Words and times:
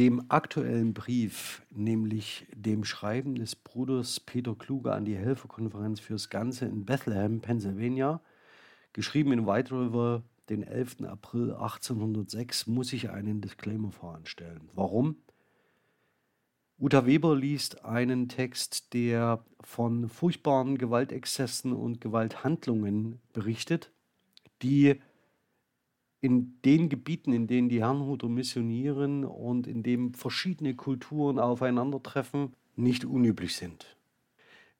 dem 0.00 0.24
aktuellen 0.30 0.94
Brief, 0.94 1.60
nämlich 1.68 2.46
dem 2.54 2.84
Schreiben 2.84 3.34
des 3.34 3.54
Bruders 3.54 4.18
Peter 4.18 4.54
Kluge 4.54 4.94
an 4.94 5.04
die 5.04 5.14
Helferkonferenz 5.14 6.00
fürs 6.00 6.30
Ganze 6.30 6.64
in 6.64 6.86
Bethlehem, 6.86 7.42
Pennsylvania, 7.42 8.22
geschrieben 8.94 9.32
in 9.32 9.46
White 9.46 9.74
River, 9.74 10.22
den 10.48 10.62
11. 10.62 11.02
April 11.02 11.52
1806, 11.52 12.66
muss 12.66 12.94
ich 12.94 13.10
einen 13.10 13.42
Disclaimer 13.42 13.92
voranstellen. 13.92 14.70
Warum? 14.72 15.16
Uta 16.78 17.04
Weber 17.04 17.36
liest 17.36 17.84
einen 17.84 18.30
Text, 18.30 18.94
der 18.94 19.44
von 19.60 20.08
furchtbaren 20.08 20.78
Gewaltexzessen 20.78 21.74
und 21.74 22.00
Gewalthandlungen 22.00 23.20
berichtet, 23.34 23.92
die 24.62 24.98
in 26.20 26.60
den 26.64 26.88
Gebieten, 26.88 27.32
in 27.32 27.46
denen 27.46 27.68
die 27.68 27.80
Herrnhuter 27.80 28.28
missionieren 28.28 29.24
und 29.24 29.66
in 29.66 29.82
dem 29.82 30.14
verschiedene 30.14 30.74
Kulturen 30.74 31.38
aufeinandertreffen, 31.38 32.54
nicht 32.76 33.04
unüblich 33.04 33.56
sind. 33.56 33.96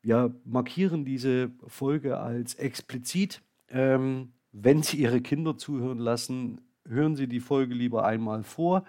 Wir 0.03 0.35
markieren 0.45 1.05
diese 1.05 1.51
Folge 1.67 2.19
als 2.19 2.55
explizit. 2.55 3.43
Ähm, 3.69 4.33
wenn 4.53 4.83
Sie 4.83 4.99
Ihre 4.99 5.21
Kinder 5.21 5.57
zuhören 5.57 5.99
lassen, 5.99 6.61
hören 6.87 7.17
Sie 7.17 7.27
die 7.27 7.41
Folge 7.41 7.75
lieber 7.75 8.05
einmal 8.05 8.43
vor. 8.43 8.85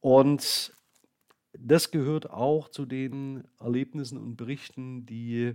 Und 0.00 0.72
das 1.52 1.90
gehört 1.90 2.30
auch 2.30 2.68
zu 2.68 2.86
den 2.86 3.44
Erlebnissen 3.58 4.18
und 4.18 4.36
Berichten, 4.36 5.06
die 5.06 5.54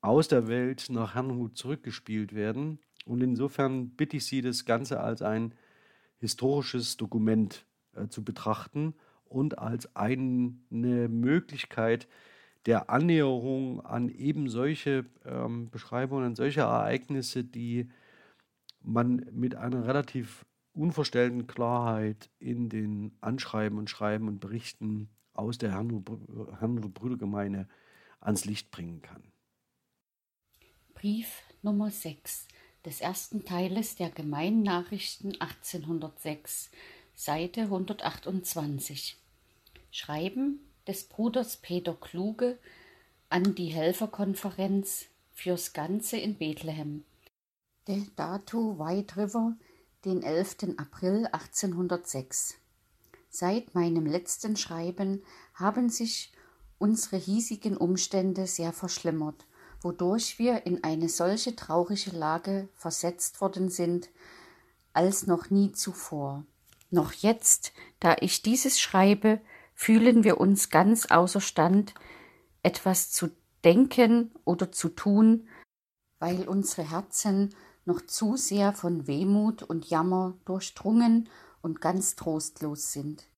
aus 0.00 0.28
der 0.28 0.48
Welt 0.48 0.86
nach 0.90 1.14
Herrnhut 1.14 1.56
zurückgespielt 1.56 2.34
werden. 2.34 2.78
Und 3.04 3.22
insofern 3.22 3.90
bitte 3.90 4.16
ich 4.16 4.26
Sie, 4.26 4.40
das 4.40 4.64
Ganze 4.64 5.00
als 5.00 5.22
ein 5.22 5.54
historisches 6.18 6.96
Dokument 6.96 7.66
äh, 7.94 8.08
zu 8.08 8.24
betrachten 8.24 8.94
und 9.24 9.58
als 9.58 9.94
eine 9.94 11.08
Möglichkeit 11.08 12.08
der 12.66 12.88
Annäherung 12.88 13.84
an 13.84 14.08
eben 14.08 14.48
solche 14.48 15.04
ähm, 15.24 15.70
Beschreibungen, 15.70 16.24
an 16.24 16.34
solche 16.34 16.60
Ereignisse, 16.60 17.44
die 17.44 17.90
man 18.80 19.26
mit 19.32 19.54
einer 19.54 19.86
relativ 19.86 20.46
unverstellten 20.72 21.46
Klarheit 21.46 22.30
in 22.38 22.68
den 22.68 23.16
Anschreiben 23.20 23.78
und 23.78 23.90
Schreiben 23.90 24.28
und 24.28 24.40
Berichten 24.40 25.08
aus 25.32 25.58
der 25.58 25.72
Herrnhuter 25.72 26.88
Brüdergemeinde 26.88 27.68
ans 28.20 28.44
Licht 28.44 28.70
bringen 28.70 29.02
kann. 29.02 29.22
Brief 30.94 31.42
Nummer 31.62 31.90
6 31.90 32.48
des 32.84 33.00
ersten 33.00 33.44
Teiles 33.44 33.96
der 33.96 34.10
Gemeinnachrichten 34.10 35.40
1806, 35.40 36.70
Seite 37.14 37.62
128. 37.62 39.16
Schreiben 39.90 40.60
des 40.86 41.04
Bruders 41.04 41.56
Peter 41.56 41.94
Kluge 41.94 42.58
an 43.30 43.54
die 43.54 43.68
Helferkonferenz 43.68 45.06
fürs 45.32 45.72
Ganze 45.72 46.18
in 46.18 46.36
Bethlehem. 46.36 47.04
De 47.88 48.02
Dato 48.16 48.78
White 48.78 49.16
River, 49.16 49.56
den 50.04 50.22
11. 50.22 50.76
April 50.76 51.26
1806. 51.26 52.56
Seit 53.30 53.74
meinem 53.74 54.06
letzten 54.06 54.56
Schreiben 54.56 55.22
haben 55.54 55.88
sich 55.88 56.32
unsere 56.78 57.16
hiesigen 57.16 57.76
Umstände 57.76 58.46
sehr 58.46 58.72
verschlimmert 58.72 59.46
wodurch 59.84 60.38
wir 60.38 60.66
in 60.66 60.82
eine 60.82 61.08
solche 61.08 61.54
traurige 61.54 62.10
Lage 62.10 62.68
versetzt 62.74 63.40
worden 63.40 63.68
sind 63.68 64.08
als 64.94 65.26
noch 65.26 65.50
nie 65.50 65.72
zuvor. 65.72 66.44
Noch 66.90 67.12
jetzt, 67.12 67.72
da 68.00 68.16
ich 68.20 68.42
dieses 68.42 68.80
schreibe, 68.80 69.40
fühlen 69.74 70.24
wir 70.24 70.40
uns 70.40 70.70
ganz 70.70 71.06
außerstand, 71.06 71.94
etwas 72.62 73.10
zu 73.10 73.30
denken 73.64 74.32
oder 74.44 74.72
zu 74.72 74.88
tun, 74.88 75.48
weil 76.18 76.48
unsere 76.48 76.88
Herzen 76.88 77.54
noch 77.84 78.00
zu 78.00 78.36
sehr 78.36 78.72
von 78.72 79.06
Wehmut 79.06 79.62
und 79.62 79.90
Jammer 79.90 80.38
durchdrungen 80.44 81.28
und 81.60 81.80
ganz 81.80 82.16
trostlos 82.16 82.92
sind. 82.92 83.28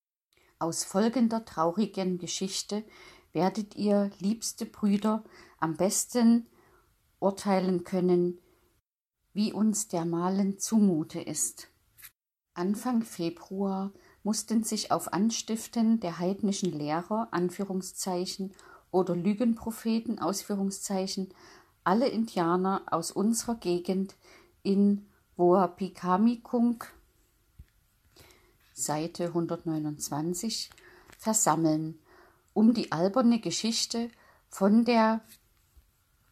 Aus 0.59 0.83
folgender 0.83 1.43
traurigen 1.43 2.17
Geschichte 2.17 2.83
werdet 3.33 3.75
ihr, 3.75 4.11
liebste 4.19 4.65
Brüder, 4.65 5.23
am 5.59 5.77
besten 5.77 6.47
urteilen 7.19 7.83
können, 7.83 8.39
wie 9.33 9.53
uns 9.53 9.87
dermalen 9.87 10.59
zumute 10.59 11.21
ist. 11.21 11.69
Anfang 12.53 13.03
Februar 13.03 13.91
mussten 14.23 14.63
sich 14.63 14.91
auf 14.91 15.13
Anstiften 15.13 15.99
der 15.99 16.19
heidnischen 16.19 16.71
Lehrer 16.71 17.27
Anführungszeichen 17.31 18.53
oder 18.91 19.15
Lügenpropheten 19.15 20.19
Ausführungszeichen 20.19 21.29
alle 21.83 22.07
Indianer 22.07 22.81
aus 22.91 23.11
unserer 23.11 23.55
Gegend 23.55 24.15
in 24.63 25.07
Woapikamikkunk 25.37 26.93
Seite 28.73 29.27
129 29.27 30.69
versammeln, 31.17 31.99
um 32.53 32.73
die 32.73 32.91
alberne 32.91 33.39
Geschichte 33.39 34.09
von 34.49 34.83
der 34.83 35.21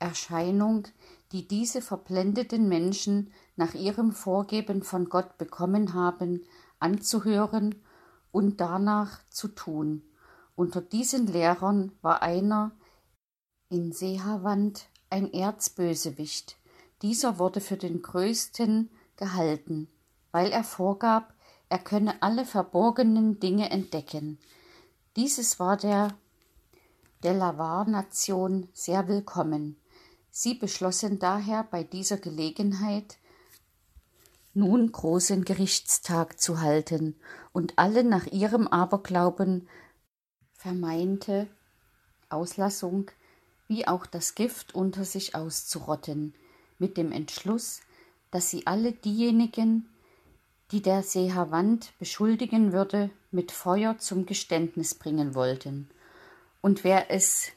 Erscheinung, 0.05 0.83
die 1.31 1.47
diese 1.47 1.81
verblendeten 1.81 2.69
Menschen 2.69 3.31
nach 3.55 3.73
ihrem 3.73 4.11
Vorgeben 4.11 4.83
von 4.83 5.09
Gott 5.09 5.39
bekommen 5.39 5.95
haben, 5.95 6.45
anzuhören 6.79 7.73
und 8.31 8.61
danach 8.61 9.19
zu 9.29 9.47
tun. 9.47 10.03
Unter 10.55 10.81
diesen 10.81 11.25
Lehrern 11.25 11.91
war 12.03 12.21
einer 12.21 12.71
in 13.69 13.91
Sehavant 13.91 14.85
ein 15.09 15.33
Erzbösewicht. 15.33 16.57
Dieser 17.01 17.39
wurde 17.39 17.59
für 17.59 17.77
den 17.77 18.03
größten 18.03 18.91
gehalten, 19.17 19.87
weil 20.31 20.51
er 20.51 20.63
vorgab, 20.63 21.33
er 21.67 21.79
könne 21.79 22.21
alle 22.21 22.45
verborgenen 22.45 23.39
Dinge 23.39 23.71
entdecken. 23.71 24.37
Dieses 25.15 25.59
war 25.59 25.77
der 25.77 26.09
Delaware-Nation 27.23 28.69
sehr 28.71 29.07
willkommen. 29.07 29.77
Sie 30.37 30.53
beschlossen 30.53 31.17
daher 31.17 31.63
bei 31.63 31.85
dieser 31.85 32.17
Gelegenheit 32.17 33.19
nun 34.53 34.91
großen 34.91 35.45
Gerichtstag 35.45 36.41
zu 36.41 36.59
halten 36.59 37.15
und 37.53 37.77
alle 37.77 38.03
nach 38.03 38.25
ihrem 38.25 38.67
Aberglauben 38.67 39.69
vermeinte 40.51 41.47
Auslassung 42.27 43.11
wie 43.69 43.87
auch 43.87 44.05
das 44.05 44.35
Gift 44.35 44.75
unter 44.75 45.05
sich 45.05 45.35
auszurotten, 45.35 46.35
mit 46.79 46.97
dem 46.97 47.13
Entschluss, 47.13 47.79
dass 48.29 48.49
sie 48.49 48.67
alle 48.67 48.91
diejenigen, 48.91 49.87
die 50.71 50.81
der 50.81 51.01
Sehavant 51.01 51.93
beschuldigen 51.97 52.73
würde, 52.73 53.09
mit 53.31 53.53
Feuer 53.53 53.99
zum 53.99 54.25
Geständnis 54.25 54.95
bringen 54.95 55.33
wollten. 55.33 55.89
Und 56.59 56.83
wer 56.83 57.09
es 57.09 57.53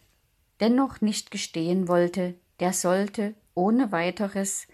dennoch 0.60 1.00
nicht 1.00 1.32
gestehen 1.32 1.88
wollte, 1.88 2.36
der 2.60 2.72
sollte 2.72 3.34
ohne 3.54 3.92
weiteres 3.92 4.66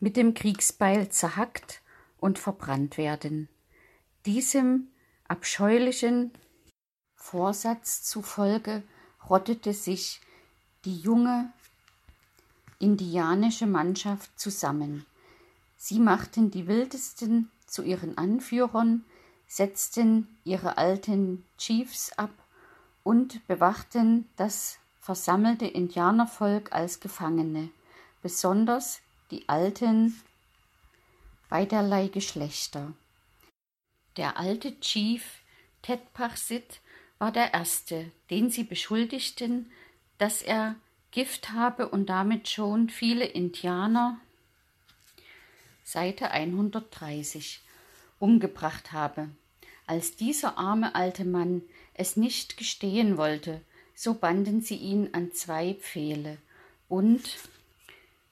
mit 0.00 0.16
dem 0.16 0.34
Kriegsbeil 0.34 1.08
zerhackt 1.08 1.80
und 2.18 2.38
verbrannt 2.38 2.98
werden. 2.98 3.48
Diesem 4.26 4.88
abscheulichen 5.26 6.32
Vorsatz 7.14 8.02
zufolge 8.02 8.82
rottete 9.28 9.72
sich 9.72 10.20
die 10.84 10.96
junge 10.98 11.52
indianische 12.78 13.66
Mannschaft 13.66 14.38
zusammen. 14.38 15.04
Sie 15.76 15.98
machten 15.98 16.50
die 16.50 16.66
wildesten 16.66 17.50
zu 17.66 17.82
ihren 17.82 18.16
Anführern, 18.16 19.04
setzten 19.46 20.28
ihre 20.44 20.78
alten 20.78 21.44
Chiefs 21.58 22.12
ab 22.12 22.30
und 23.02 23.46
bewachten 23.46 24.28
das 24.36 24.78
versammelte 25.08 25.64
Indianervolk 25.64 26.70
als 26.72 27.00
Gefangene, 27.00 27.70
besonders 28.20 29.00
die 29.30 29.48
Alten 29.48 30.20
beiderlei 31.48 32.08
Geschlechter. 32.08 32.92
Der 34.18 34.36
alte 34.36 34.78
Chief 34.80 35.24
Tetpachsit 35.80 36.82
war 37.16 37.32
der 37.32 37.54
erste, 37.54 38.12
den 38.28 38.50
sie 38.50 38.64
beschuldigten, 38.64 39.72
dass 40.18 40.42
er 40.42 40.74
Gift 41.10 41.52
habe 41.52 41.88
und 41.88 42.10
damit 42.10 42.50
schon 42.50 42.90
viele 42.90 43.24
Indianer 43.24 44.20
Seite 45.84 46.32
130 46.32 47.62
umgebracht 48.18 48.92
habe. 48.92 49.30
Als 49.86 50.16
dieser 50.16 50.58
arme 50.58 50.94
alte 50.94 51.24
Mann 51.24 51.62
es 51.94 52.18
nicht 52.18 52.58
gestehen 52.58 53.16
wollte, 53.16 53.62
so 54.00 54.14
banden 54.14 54.60
sie 54.60 54.76
ihn 54.76 55.08
an 55.10 55.32
zwei 55.32 55.74
Pfähle 55.74 56.38
und 56.88 57.36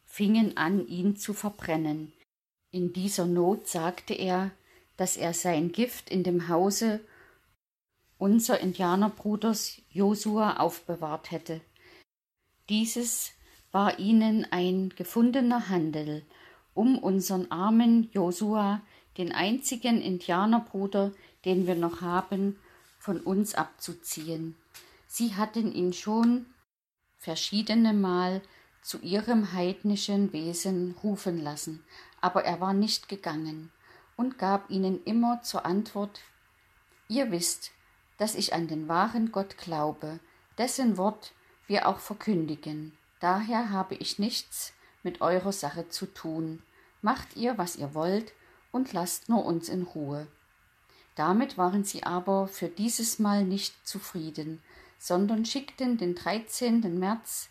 fingen 0.04 0.56
an, 0.56 0.86
ihn 0.86 1.16
zu 1.16 1.34
verbrennen. 1.34 2.12
In 2.70 2.92
dieser 2.92 3.26
Not 3.26 3.66
sagte 3.66 4.14
er, 4.14 4.52
dass 4.96 5.16
er 5.16 5.34
sein 5.34 5.72
Gift 5.72 6.08
in 6.08 6.22
dem 6.22 6.46
Hause 6.46 7.00
unser 8.16 8.60
Indianerbruders 8.60 9.82
Josua 9.90 10.58
aufbewahrt 10.58 11.32
hätte. 11.32 11.60
Dieses 12.68 13.32
war 13.72 13.98
ihnen 13.98 14.46
ein 14.52 14.90
gefundener 14.90 15.68
Handel, 15.68 16.24
um 16.74 16.96
unseren 16.96 17.50
armen 17.50 18.08
Josua, 18.12 18.82
den 19.18 19.32
einzigen 19.32 20.00
Indianerbruder, 20.00 21.10
den 21.44 21.66
wir 21.66 21.74
noch 21.74 22.02
haben, 22.02 22.56
von 23.00 23.18
uns 23.18 23.56
abzuziehen. 23.56 24.54
Sie 25.18 25.34
hatten 25.34 25.72
ihn 25.72 25.94
schon 25.94 26.44
verschiedene 27.16 27.94
Mal 27.94 28.42
zu 28.82 28.98
ihrem 28.98 29.54
heidnischen 29.54 30.34
Wesen 30.34 30.94
rufen 31.02 31.42
lassen, 31.42 31.82
aber 32.20 32.44
er 32.44 32.60
war 32.60 32.74
nicht 32.74 33.08
gegangen 33.08 33.72
und 34.18 34.36
gab 34.36 34.68
ihnen 34.68 35.02
immer 35.04 35.40
zur 35.40 35.64
Antwort 35.64 36.20
Ihr 37.08 37.30
wisst, 37.30 37.70
dass 38.18 38.34
ich 38.34 38.52
an 38.52 38.68
den 38.68 38.88
wahren 38.88 39.32
Gott 39.32 39.56
glaube, 39.56 40.20
dessen 40.58 40.98
Wort 40.98 41.32
wir 41.66 41.88
auch 41.88 42.00
verkündigen. 42.00 42.92
Daher 43.18 43.70
habe 43.70 43.94
ich 43.94 44.18
nichts 44.18 44.74
mit 45.02 45.22
eurer 45.22 45.52
Sache 45.52 45.88
zu 45.88 46.04
tun. 46.04 46.62
Macht 47.00 47.36
ihr, 47.36 47.56
was 47.56 47.76
ihr 47.76 47.94
wollt, 47.94 48.34
und 48.70 48.92
lasst 48.92 49.30
nur 49.30 49.46
uns 49.46 49.70
in 49.70 49.84
Ruhe. 49.84 50.26
Damit 51.14 51.56
waren 51.56 51.84
sie 51.84 52.02
aber 52.02 52.48
für 52.48 52.68
dieses 52.68 53.18
Mal 53.18 53.44
nicht 53.44 53.86
zufrieden, 53.88 54.62
sondern 54.98 55.44
schickten 55.44 55.98
den 55.98 56.14
13. 56.14 56.98
März 56.98 57.50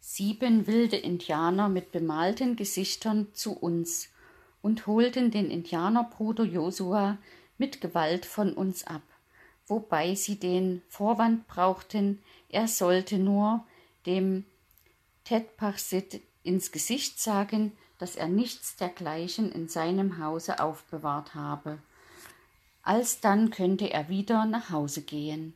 sieben 0.00 0.66
wilde 0.66 0.96
Indianer 0.96 1.68
mit 1.68 1.92
bemalten 1.92 2.56
Gesichtern 2.56 3.28
zu 3.34 3.52
uns 3.52 4.08
und 4.62 4.86
holten 4.86 5.30
den 5.30 5.50
Indianerbruder 5.50 6.44
Josua 6.44 7.18
mit 7.58 7.80
Gewalt 7.80 8.24
von 8.24 8.54
uns 8.54 8.86
ab, 8.86 9.02
wobei 9.66 10.14
sie 10.14 10.38
den 10.40 10.82
Vorwand 10.88 11.46
brauchten, 11.46 12.22
er 12.48 12.68
sollte 12.68 13.18
nur 13.18 13.66
dem 14.06 14.44
Tedpachsit 15.24 16.22
ins 16.42 16.72
Gesicht 16.72 17.20
sagen, 17.20 17.76
dass 17.98 18.16
er 18.16 18.28
nichts 18.28 18.76
dergleichen 18.76 19.52
in 19.52 19.68
seinem 19.68 20.18
Hause 20.18 20.60
aufbewahrt 20.60 21.34
habe. 21.34 21.78
Alsdann 22.82 23.50
könnte 23.50 23.92
er 23.92 24.08
wieder 24.08 24.46
nach 24.46 24.70
Hause 24.70 25.02
gehen. 25.02 25.54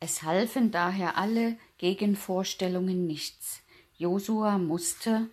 Es 0.00 0.22
halfen 0.22 0.70
daher 0.70 1.18
alle 1.18 1.58
Gegenvorstellungen 1.76 3.06
nichts. 3.06 3.60
Josua 3.98 4.56
musste 4.56 5.28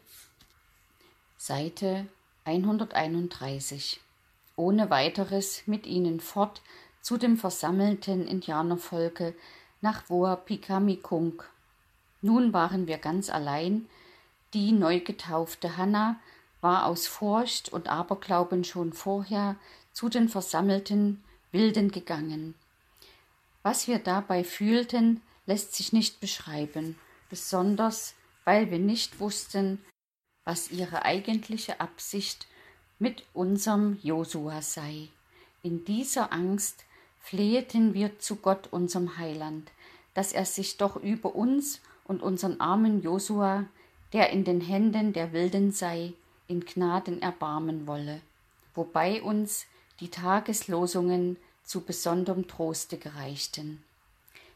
Seite 1.38 2.06
131 2.44 4.02
ohne 4.58 4.90
weiteres 4.90 5.64
mit 5.68 5.86
ihnen 5.86 6.20
fort 6.20 6.62
zu 7.02 7.18
dem 7.18 7.38
versammelten 7.38 8.28
Indianervolke 8.28 9.34
nach 9.80 10.10
Woapikamickung. 10.10 11.44
Nun 12.22 12.52
waren 12.52 12.88
wir 12.88 12.98
ganz 12.98 13.30
allein. 13.30 13.88
Die 14.54 14.74
neu 14.74 15.00
getaufte 15.00 15.78
Hanna 15.78 16.20
war 16.60 16.88
aus 16.88 17.08
Furcht 17.08 17.72
und 17.72 17.88
Aberglauben 17.88 18.64
schon 18.64 18.92
vorher 18.92 19.56
zu 19.94 20.10
den 20.10 20.28
versammelten 20.28 21.24
Wilden 21.52 21.92
gegangen. 21.92 22.56
Was 23.68 23.90
wir 23.90 24.00
dabei 24.00 24.46
fühlten, 24.46 25.20
lässt 25.46 25.76
sich 25.76 25.92
nicht 25.92 26.22
beschreiben, 26.22 26.98
besonders 27.30 28.14
weil 28.46 28.72
wir 28.72 28.80
nicht 28.80 29.20
wussten, 29.20 29.84
was 30.46 30.72
ihre 30.72 31.04
eigentliche 31.04 31.82
Absicht 31.82 32.48
mit 32.98 33.26
unserem 33.34 34.00
Josua 34.02 34.62
sei. 34.62 35.10
In 35.64 35.84
dieser 35.84 36.32
Angst 36.32 36.86
fleheten 37.20 37.94
wir 37.94 38.20
zu 38.20 38.38
Gott, 38.38 38.70
unserem 38.72 39.18
Heiland, 39.18 39.70
dass 40.14 40.32
er 40.32 40.46
sich 40.46 40.78
doch 40.78 40.96
über 40.96 41.36
uns 41.36 41.82
und 42.06 42.24
unseren 42.24 42.62
armen 42.62 43.04
Josua, 43.04 43.66
der 44.14 44.30
in 44.30 44.46
den 44.46 44.62
Händen 44.62 45.12
der 45.12 45.34
Wilden 45.34 45.74
sei, 45.74 46.14
in 46.48 46.62
Gnaden 46.62 47.22
erbarmen 47.22 47.86
wolle, 47.86 48.22
wobei 48.76 49.22
uns 49.22 49.66
die 50.00 50.10
Tageslosungen 50.10 51.36
zu 51.68 51.82
besonderem 51.82 52.48
Troste 52.48 52.98
gereichten. 52.98 53.84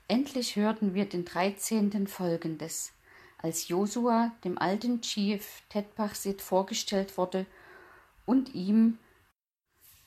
Endlich 0.07 0.55
hörten 0.55 0.93
wir 0.93 1.05
den 1.05 1.25
dreizehnten 1.25 2.07
folgendes. 2.07 2.93
Als 3.37 3.67
Josua 3.67 4.31
dem 4.43 4.57
alten 4.57 5.01
Chief 5.01 5.61
Tetpachsit 5.69 6.41
vorgestellt 6.41 7.17
wurde 7.17 7.45
und 8.25 8.55
ihm 8.55 8.97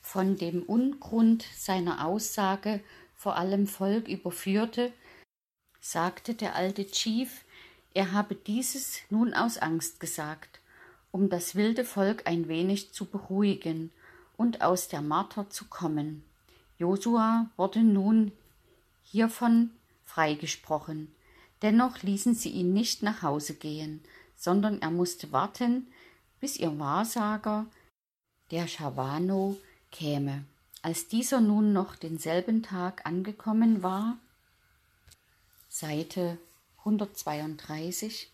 von 0.01 0.37
dem 0.37 0.63
Ungrund 0.63 1.45
seiner 1.55 2.07
Aussage 2.07 2.81
vor 3.15 3.37
allem 3.37 3.67
Volk 3.67 4.09
überführte, 4.09 4.93
sagte 5.81 6.35
der 6.35 6.55
alte 6.55 6.87
Chief, 6.87 7.45
er 7.93 8.13
habe 8.13 8.35
dieses 8.35 9.01
nun 9.11 9.35
aus 9.35 9.59
Angst 9.59 10.01
gesagt, 10.01 10.61
um 11.11 11.29
das 11.29 11.55
wilde 11.55 11.85
Volk 11.85 12.27
ein 12.27 12.49
wenig 12.49 12.93
zu 12.93 13.05
beruhigen 13.05 13.93
und 14.37 14.63
aus 14.63 14.89
der 14.89 15.03
Marter 15.03 15.51
zu 15.51 15.67
kommen. 15.67 16.25
Josua 16.79 17.51
wurde 17.57 17.83
nun 17.83 18.33
hiervon 19.03 19.71
freigesprochen. 20.05 21.15
Dennoch 21.63 22.03
ließen 22.03 22.35
sie 22.35 22.51
ihn 22.51 22.73
nicht 22.73 23.03
nach 23.03 23.23
Hause 23.23 23.55
gehen, 23.55 24.03
sondern 24.37 24.83
er 24.83 24.91
musste 24.91 25.33
warten, 25.33 25.89
bis 26.41 26.57
ihr 26.57 26.79
Wahrsager, 26.79 27.67
der 28.51 28.69
Schavano, 28.69 29.57
käme. 29.91 30.45
Als 30.83 31.09
dieser 31.09 31.41
nun 31.41 31.73
noch 31.73 31.97
denselben 31.97 32.63
Tag 32.63 33.07
angekommen 33.07 33.83
war, 33.83 34.19
Seite 35.69 36.39
132, 36.79 38.31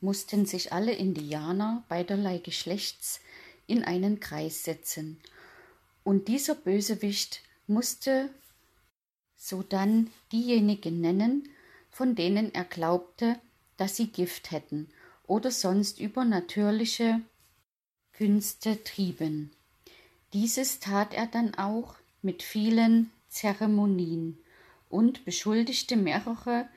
mussten 0.00 0.46
sich 0.46 0.72
alle 0.72 0.92
Indianer 0.92 1.84
beiderlei 1.88 2.38
Geschlechts 2.38 3.20
in 3.66 3.84
einen 3.84 4.18
Kreis 4.20 4.64
setzen, 4.64 5.20
und 6.02 6.28
dieser 6.28 6.54
Bösewicht 6.54 7.42
musste 7.68 8.30
sodann 9.36 10.10
diejenigen 10.32 11.00
nennen, 11.00 11.48
von 11.90 12.14
denen 12.14 12.54
er 12.54 12.64
glaubte, 12.64 13.38
dass 13.76 13.96
sie 13.96 14.08
Gift 14.08 14.50
hätten 14.50 14.88
oder 15.26 15.50
sonst 15.50 16.00
übernatürliche 16.00 17.20
Künste 18.12 18.82
trieben. 18.82 19.52
Dieses 20.32 20.80
tat 20.80 21.14
er 21.14 21.26
dann 21.26 21.54
auch 21.54 21.94
mit 22.22 22.42
vielen 22.42 23.10
Zeremonien 23.28 24.38
und 24.88 25.24
beschuldigte 25.24 25.96
mehrere, 25.96 26.68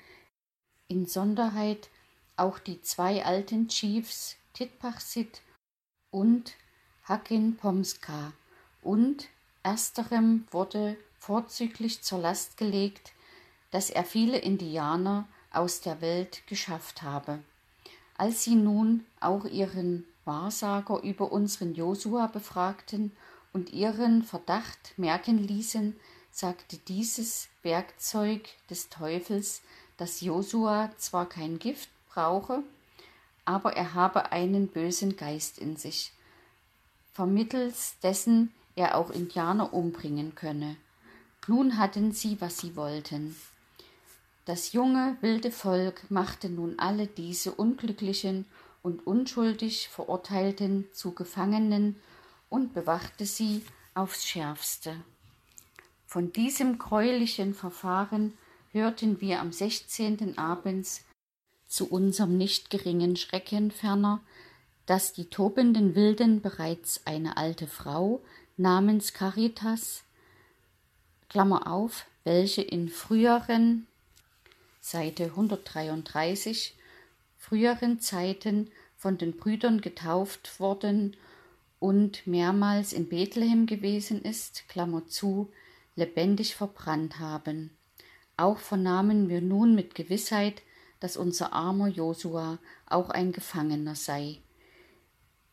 insonderheit 0.87 1.89
auch 2.35 2.59
die 2.59 2.81
zwei 2.81 3.25
alten 3.25 3.67
Chiefs 3.67 4.35
Titpachsit 4.53 5.41
und 6.11 6.53
Hakin 7.03 7.55
Pomska, 7.55 8.33
und 8.81 9.29
ersterem 9.63 10.47
wurde 10.51 10.97
vorzüglich 11.19 12.01
zur 12.01 12.19
Last 12.19 12.57
gelegt, 12.57 13.13
dass 13.71 13.89
er 13.89 14.03
viele 14.03 14.37
Indianer 14.37 15.27
aus 15.51 15.81
der 15.81 16.01
Welt 16.01 16.45
geschafft 16.47 17.01
habe. 17.01 17.39
Als 18.17 18.43
sie 18.43 18.55
nun 18.55 19.05
auch 19.19 19.45
ihren 19.45 20.05
Wahrsager 20.25 21.01
über 21.03 21.31
unseren 21.31 21.73
Josua 21.73 22.27
befragten 22.27 23.11
und 23.53 23.71
ihren 23.73 24.23
Verdacht 24.23 24.93
merken 24.97 25.37
ließen, 25.37 25.95
sagte 26.31 26.77
dieses 26.77 27.49
Werkzeug 27.63 28.49
des 28.69 28.89
Teufels, 28.89 29.61
dass 29.97 30.21
Josua 30.21 30.91
zwar 30.97 31.27
kein 31.27 31.59
Gift 31.59 31.89
brauche, 32.09 32.63
aber 33.45 33.75
er 33.75 33.93
habe 33.93 34.31
einen 34.31 34.67
bösen 34.67 35.17
Geist 35.17 35.57
in 35.57 35.75
sich, 35.75 36.13
vermittels 37.13 37.95
dessen 38.01 38.53
er 38.75 38.97
auch 38.97 39.09
Indianer 39.09 39.73
umbringen 39.73 40.35
könne. 40.35 40.75
Nun 41.47 41.77
hatten 41.77 42.11
sie, 42.11 42.39
was 42.39 42.59
sie 42.59 42.75
wollten. 42.75 43.35
Das 44.45 44.73
junge, 44.73 45.17
wilde 45.21 45.51
Volk 45.51 46.09
machte 46.09 46.49
nun 46.49 46.79
alle 46.79 47.07
diese 47.07 47.51
unglücklichen 47.51 48.45
und 48.81 49.05
unschuldig 49.05 49.89
Verurteilten 49.89 50.87
zu 50.93 51.13
Gefangenen 51.13 51.95
und 52.49 52.73
bewachte 52.73 53.25
sie 53.25 53.63
aufs 53.93 54.25
schärfste. 54.25 54.95
Von 56.05 56.33
diesem 56.33 56.77
greulichen 56.77 57.53
Verfahren 57.53 58.33
hörten 58.71 59.21
wir 59.21 59.39
am 59.39 59.51
16. 59.51 60.37
abends 60.37 61.05
zu 61.67 61.89
unserem 61.89 62.37
nicht 62.37 62.69
geringen 62.69 63.15
Schrecken 63.15 63.71
ferner, 63.71 64.21
dass 64.85 65.13
die 65.13 65.29
tobenden 65.29 65.95
Wilden 65.95 66.41
bereits 66.41 67.05
eine 67.05 67.37
alte 67.37 67.67
Frau 67.67 68.21
namens 68.61 69.13
Caritas, 69.13 70.03
Klammer 71.29 71.67
auf, 71.67 72.05
welche 72.23 72.61
in 72.61 72.89
früheren, 72.89 73.87
Seite 74.79 75.25
133, 75.25 76.75
früheren 77.37 77.99
Zeiten 77.99 78.69
von 78.97 79.17
den 79.17 79.35
Brüdern 79.35 79.81
getauft 79.81 80.59
worden 80.59 81.17
und 81.79 82.27
mehrmals 82.27 82.93
in 82.93 83.09
Bethlehem 83.09 83.65
gewesen 83.65 84.21
ist, 84.21 84.67
Klammer 84.69 85.07
zu, 85.07 85.51
lebendig 85.95 86.55
verbrannt 86.55 87.19
haben. 87.19 87.71
Auch 88.37 88.59
vernahmen 88.59 89.27
wir 89.27 89.41
nun 89.41 89.73
mit 89.73 89.95
Gewissheit, 89.95 90.61
dass 90.99 91.17
unser 91.17 91.53
armer 91.53 91.87
Josua 91.87 92.59
auch 92.85 93.09
ein 93.09 93.31
Gefangener 93.31 93.95
sei. 93.95 94.37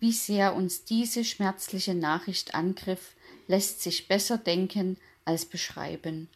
Wie 0.00 0.12
sehr 0.12 0.54
uns 0.54 0.84
diese 0.84 1.24
schmerzliche 1.24 1.94
Nachricht 1.94 2.54
angriff, 2.54 3.14
lässt 3.48 3.82
sich 3.82 4.06
besser 4.06 4.38
denken 4.38 4.96
als 5.24 5.44
beschreiben. 5.44 6.28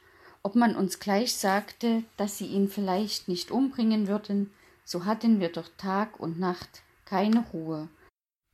Ob 0.43 0.57
man 0.57 0.75
uns 0.75 0.99
gleich 0.99 1.35
sagte, 1.35 2.03
dass 2.17 2.39
sie 2.39 2.47
ihn 2.47 2.69
vielleicht 2.69 3.29
nicht 3.29 3.51
umbringen 3.53 4.09
würden, 4.09 4.51
so 4.85 5.05
hatten 5.05 5.39
wir 5.39 5.51
doch 5.51 5.69
Tag 5.79 6.19
und 6.19 6.41
Nacht 6.41 6.83
keine 7.05 7.45
Ruhe 7.53 7.89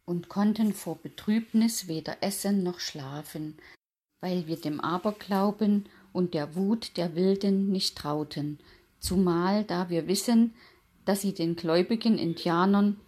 und 0.04 0.28
konnten 0.28 0.74
vor 0.74 0.96
Betrübnis 0.96 1.88
weder 1.88 2.18
essen 2.22 2.62
noch 2.62 2.80
schlafen, 2.80 3.56
weil 4.20 4.46
wir 4.46 4.56
dem 4.56 4.80
Aberglauben 4.80 5.88
und 6.12 6.34
der 6.34 6.54
Wut 6.54 6.96
der 6.96 7.14
Wilden 7.14 7.70
nicht 7.70 7.96
trauten, 7.96 8.58
zumal 9.00 9.64
da 9.64 9.88
wir 9.88 10.06
wissen, 10.06 10.54
dass 11.04 11.22
sie 11.22 11.32
den 11.32 11.56
gläubigen 11.56 12.18
Indianern 12.18 13.00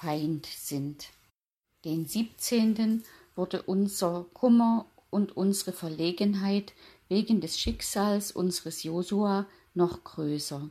Feind 0.00 0.46
sind. 0.46 1.08
Den 1.84 2.06
siebzehnten 2.06 3.02
wurde 3.34 3.62
unser 3.62 4.26
Kummer 4.32 4.86
und 5.10 5.36
unsere 5.36 5.72
Verlegenheit 5.72 6.72
wegen 7.08 7.40
des 7.40 7.58
Schicksals 7.58 8.30
unseres 8.30 8.84
Josua 8.84 9.46
noch 9.74 10.04
größer. 10.04 10.68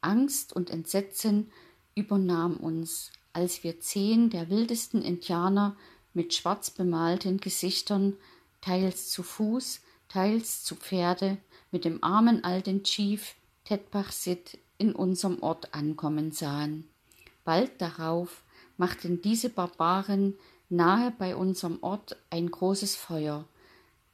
Angst 0.00 0.52
und 0.52 0.70
Entsetzen 0.70 1.52
übernahm 1.94 2.56
uns, 2.56 3.12
als 3.32 3.62
wir 3.62 3.78
zehn 3.78 4.30
der 4.30 4.50
wildesten 4.50 5.00
Indianer 5.00 5.76
mit 6.12 6.34
schwarz 6.34 6.72
bemalten 6.72 7.38
Gesichtern, 7.38 8.16
teils 8.62 9.10
zu 9.10 9.22
Fuß, 9.22 9.80
teils 10.08 10.64
zu 10.64 10.74
Pferde, 10.74 11.38
mit 11.70 11.84
dem 11.84 12.02
armen 12.02 12.42
alten 12.42 12.82
Chief 12.82 13.36
Tetbachsit 13.64 14.58
in 14.76 14.92
unserem 14.92 15.40
Ort 15.40 15.72
ankommen 15.72 16.32
sahen. 16.32 16.88
Bald 17.44 17.80
darauf 17.80 18.42
machten 18.76 19.22
diese 19.22 19.48
Barbaren 19.48 20.34
nahe 20.68 21.12
bei 21.12 21.36
unserem 21.36 21.78
Ort 21.82 22.16
ein 22.30 22.50
großes 22.50 22.96
Feuer, 22.96 23.46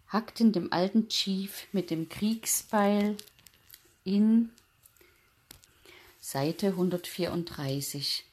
hackten 0.09 0.53
dem 0.53 0.73
alten 0.73 1.09
Chief 1.09 1.67
mit 1.73 1.91
dem 1.91 2.09
Kriegsbeil 2.09 3.17
in 4.05 4.51
Seite 6.21 6.69
134 6.69 8.25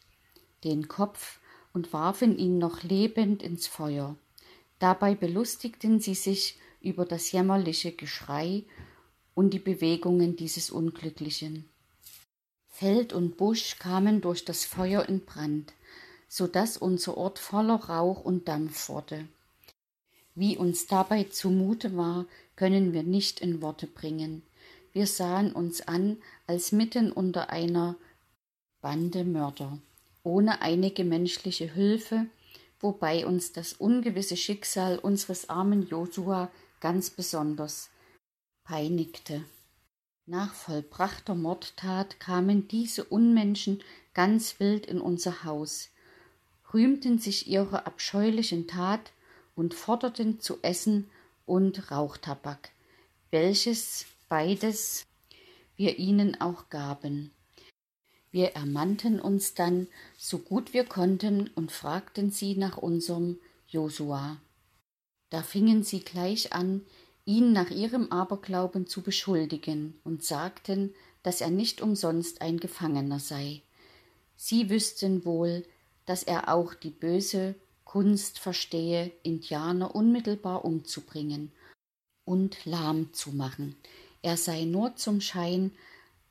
den 0.63 0.87
Kopf 0.87 1.39
und 1.73 1.93
warfen 1.93 2.37
ihn 2.37 2.57
noch 2.57 2.83
lebend 2.83 3.41
ins 3.41 3.67
Feuer. 3.67 4.15
Dabei 4.79 5.15
belustigten 5.15 5.99
sie 5.99 6.15
sich 6.15 6.57
über 6.81 7.05
das 7.05 7.31
jämmerliche 7.31 7.91
Geschrei 7.91 8.63
und 9.35 9.53
die 9.53 9.59
Bewegungen 9.59 10.35
dieses 10.35 10.69
Unglücklichen. 10.69 11.69
Feld 12.67 13.13
und 13.13 13.37
Busch 13.37 13.77
kamen 13.77 14.21
durch 14.21 14.45
das 14.45 14.65
Feuer 14.65 15.07
in 15.07 15.25
Brand, 15.25 15.73
so 16.29 16.47
dass 16.47 16.77
unser 16.77 17.17
Ort 17.17 17.39
voller 17.39 17.75
Rauch 17.75 18.23
und 18.23 18.47
Dampf 18.47 18.87
wurde. 18.87 19.27
Wie 20.35 20.55
uns 20.55 20.87
dabei 20.87 21.25
zumute 21.25 21.97
war, 21.97 22.25
können 22.55 22.93
wir 22.93 23.03
nicht 23.03 23.41
in 23.41 23.61
Worte 23.61 23.87
bringen. 23.87 24.43
Wir 24.93 25.07
sahen 25.07 25.51
uns 25.51 25.81
an, 25.81 26.17
als 26.47 26.71
mitten 26.71 27.11
unter 27.11 27.49
einer 27.49 27.95
Bande 28.81 29.25
Mörder, 29.25 29.79
ohne 30.23 30.61
einige 30.61 31.03
menschliche 31.03 31.65
Hilfe, 31.65 32.27
wobei 32.79 33.25
uns 33.25 33.51
das 33.51 33.73
ungewisse 33.73 34.37
Schicksal 34.37 34.97
unseres 34.99 35.49
armen 35.49 35.87
Josua 35.87 36.49
ganz 36.79 37.09
besonders 37.09 37.89
peinigte. 38.63 39.43
Nach 40.25 40.53
vollbrachter 40.53 41.33
Mordtat 41.33 42.19
kamen 42.19 42.67
diese 42.67 43.03
Unmenschen 43.03 43.83
ganz 44.13 44.59
wild 44.59 44.85
in 44.85 45.01
unser 45.01 45.43
Haus, 45.43 45.89
rühmten 46.73 47.19
sich 47.19 47.47
ihrer 47.47 47.87
abscheulichen 47.87 48.67
Tat 48.67 49.11
und 49.55 49.73
forderten 49.73 50.39
zu 50.39 50.59
essen 50.61 51.09
und 51.45 51.91
Rauchtabak, 51.91 52.71
welches 53.31 54.05
beides 54.27 55.05
wir 55.75 55.97
ihnen 55.97 56.39
auch 56.39 56.69
gaben. 56.69 57.31
Wir 58.31 58.49
ermannten 58.51 59.19
uns 59.19 59.55
dann, 59.55 59.87
so 60.17 60.37
gut 60.37 60.73
wir 60.73 60.85
konnten, 60.85 61.49
und 61.55 61.71
fragten 61.71 62.29
sie 62.29 62.55
nach 62.55 62.77
unserem 62.77 63.39
Josua. 63.67 64.37
Da 65.31 65.41
fingen 65.41 65.83
sie 65.83 66.01
gleich 66.01 66.53
an, 66.53 66.85
ihn 67.25 67.53
nach 67.53 67.69
ihrem 67.69 68.11
Aberglauben 68.11 68.87
zu 68.87 69.01
beschuldigen 69.01 69.99
und 70.03 70.23
sagten, 70.23 70.93
dass 71.23 71.41
er 71.41 71.49
nicht 71.49 71.81
umsonst 71.81 72.41
ein 72.41 72.59
Gefangener 72.59 73.19
sei. 73.19 73.61
Sie 74.35 74.69
wüssten 74.69 75.25
wohl, 75.25 75.65
dass 76.09 76.23
er 76.23 76.51
auch 76.51 76.73
die 76.73 76.89
böse 76.89 77.53
Kunst 77.83 78.39
verstehe, 78.39 79.11
Indianer 79.21 79.93
unmittelbar 79.93 80.65
umzubringen 80.65 81.51
und 82.25 82.65
lahm 82.65 83.13
zu 83.13 83.29
machen. 83.31 83.75
Er 84.23 84.35
sei 84.35 84.63
nur 84.63 84.95
zum 84.95 85.21
Schein 85.21 85.69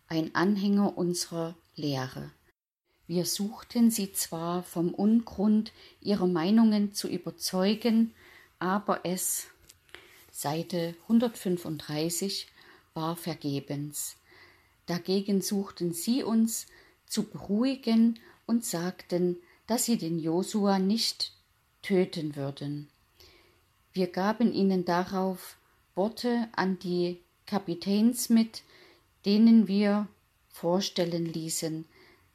ein 0.09 0.35
Anhänger 0.35 0.99
unserer 0.99 1.55
Lehre. 1.77 2.33
Wir 3.07 3.25
suchten 3.25 3.93
sie 3.93 4.11
zwar 4.11 4.65
vom 4.65 4.93
Ungrund 4.93 5.73
ihrer 6.01 6.27
Meinungen 6.27 6.93
zu 6.93 7.07
überzeugen, 7.07 8.13
aber 8.59 9.03
es 9.05 9.47
Seite 10.33 10.97
135 11.03 12.49
war 12.95 13.15
vergebens. 13.15 14.17
Dagegen 14.87 15.41
suchten 15.41 15.93
sie 15.93 16.25
uns 16.25 16.67
zu 17.07 17.23
beruhigen 17.23 18.19
und 18.45 18.65
sagten, 18.65 19.37
dass 19.69 19.85
sie 19.85 19.99
den 19.99 20.19
Josua 20.19 20.81
nicht 20.81 21.33
töten 21.83 22.35
würden. 22.35 22.89
Wir 23.93 24.09
gaben 24.09 24.53
ihnen 24.53 24.85
darauf 24.85 25.57
Worte 25.95 26.49
an 26.57 26.79
die 26.79 27.21
Kapitäns 27.47 28.31
mit, 28.31 28.63
denen 29.25 29.69
wir 29.69 30.09
vorstellen 30.49 31.27
ließen, 31.27 31.85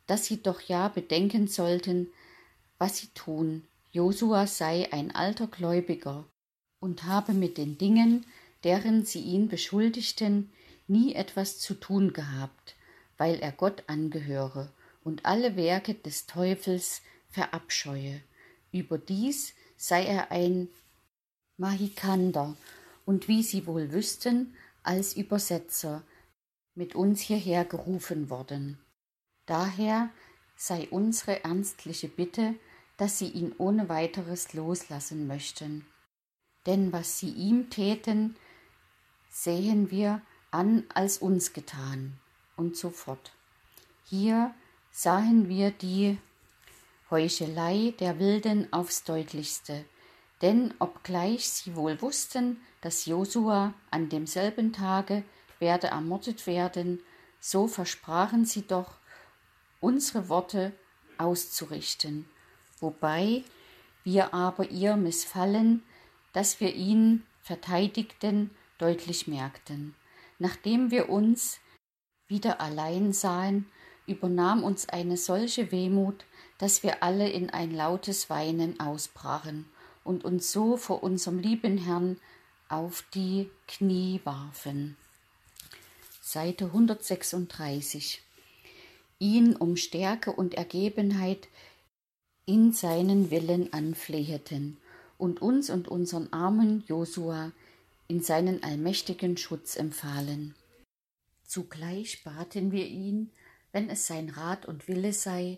dass 0.08 0.26
sie 0.26 0.42
doch 0.42 0.62
ja 0.62 0.88
bedenken 0.88 1.48
sollten, 1.48 2.08
was 2.78 2.98
sie 2.98 3.08
tun. 3.16 3.64
Josua 3.92 4.48
sei 4.48 4.92
ein 4.92 5.14
alter 5.14 5.48
Gläubiger 5.48 6.26
und 6.80 7.04
habe 7.04 7.34
mit 7.34 7.58
den 7.58 7.78
Dingen, 7.78 8.26
deren 8.64 9.06
sie 9.06 9.22
ihn 9.22 9.48
beschuldigten, 9.48 10.52
nie 10.88 11.16
etwas 11.16 11.60
zu 11.60 11.74
tun 11.74 12.14
gehabt, 12.14 12.76
weil 13.18 13.40
er 13.40 13.52
Gott 13.52 13.84
angehöre 13.88 14.72
und 15.04 15.26
alle 15.26 15.56
Werke 15.56 15.96
des 15.96 16.28
Teufels 16.28 17.02
verabscheue. 17.34 18.22
Überdies 18.72 19.54
sei 19.76 20.06
er 20.06 20.32
ein 20.32 20.70
Mahikander 21.58 22.56
und 23.06 23.28
wie 23.28 23.44
sie 23.44 23.68
wohl 23.68 23.92
wüssten, 23.92 24.56
als 24.82 25.16
Übersetzer 25.16 26.04
mit 26.74 26.96
uns 26.96 27.20
hierher 27.20 27.66
gerufen 27.66 28.30
worden. 28.30 28.80
Daher 29.46 30.10
sei 30.56 30.88
unsere 30.90 31.44
ernstliche 31.44 32.08
Bitte, 32.08 32.56
dass 32.96 33.20
sie 33.20 33.28
ihn 33.28 33.54
ohne 33.58 33.90
weiteres 33.90 34.54
loslassen 34.54 35.28
möchten 35.28 35.86
denn 36.66 36.94
was 36.94 37.20
sie 37.20 37.30
ihm 37.30 37.70
täten, 37.70 38.36
sehen 39.30 39.92
wir 39.92 40.22
an 40.52 40.86
als 40.94 41.18
uns 41.18 41.54
getan 41.54 42.20
und 42.56 42.78
so 42.78 42.90
fort. 42.90 43.34
Hier 44.06 44.54
sahen 44.92 45.50
wir 45.50 45.72
die 45.72 46.18
Heuchelei 47.10 47.94
der 48.00 48.20
Wilden 48.20 48.72
aufs 48.72 49.04
deutlichste, 49.04 49.86
denn 50.42 50.74
obgleich 50.80 51.50
sie 51.50 51.76
wohl 51.76 52.02
wussten, 52.02 52.62
dass 52.82 53.06
Josua 53.06 53.74
an 53.92 54.10
demselben 54.10 54.74
Tage 54.74 55.24
werde 55.60 55.88
ermordet 55.88 56.48
werden, 56.48 57.02
so 57.40 57.68
versprachen 57.68 58.46
sie 58.46 58.68
doch, 58.68 58.96
unsere 59.80 60.30
Worte 60.30 60.74
auszurichten, 61.18 62.26
wobei 62.80 63.44
wir 64.04 64.34
aber 64.34 64.70
ihr 64.70 64.96
Missfallen 64.96 65.84
dass 66.34 66.60
wir 66.60 66.76
ihn 66.76 67.24
verteidigten, 67.42 68.50
deutlich 68.80 69.28
merkten. 69.28 69.96
Nachdem 70.40 70.92
wir 70.92 71.10
uns 71.10 71.60
wieder 72.28 72.60
allein 72.60 73.14
sahen, 73.14 73.68
übernahm 74.08 74.64
uns 74.64 74.90
eine 74.90 75.16
solche 75.16 75.72
Wehmut, 75.72 76.26
dass 76.58 76.84
wir 76.84 77.04
alle 77.04 77.30
in 77.30 77.50
ein 77.50 77.72
lautes 77.72 78.30
Weinen 78.30 78.80
ausbrachen 78.80 79.66
und 80.04 80.24
uns 80.26 80.52
so 80.52 80.78
vor 80.78 81.04
unserem 81.04 81.40
lieben 81.40 81.78
Herrn 81.78 82.20
auf 82.70 83.04
die 83.14 83.50
Knie 83.68 84.22
warfen. 84.24 84.98
Seite 86.22 86.66
136 86.66 88.22
ihn 89.24 89.56
um 89.56 89.78
Stärke 89.78 90.34
und 90.34 90.54
Ergebenheit 90.54 91.48
in 92.46 92.74
seinen 92.74 93.32
Willen 93.32 93.72
anfleheten 93.72 94.78
und 95.18 95.42
uns 95.42 95.70
und 95.70 95.88
unseren 95.88 96.32
armen 96.34 96.84
Josua 96.88 97.54
in 98.10 98.22
seinen 98.22 98.64
allmächtigen 98.64 99.38
Schutz 99.38 99.78
empfahlen. 99.78 100.56
Zugleich 101.46 102.24
baten 102.24 102.74
wir 102.74 102.86
ihn, 102.86 103.32
wenn 103.72 103.90
es 103.90 104.08
sein 104.08 104.30
Rat 104.30 104.66
und 104.66 104.90
Wille 104.90 105.14
sei, 105.14 105.58